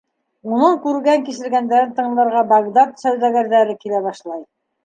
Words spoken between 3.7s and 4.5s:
килә башлай.